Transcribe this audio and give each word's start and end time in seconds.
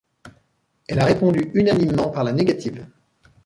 Elle 0.87 0.97
a 0.99 1.05
répondu 1.05 1.51
unanimement 1.53 2.09
par 2.09 2.23
la 2.23 2.33
négative. 2.33 2.87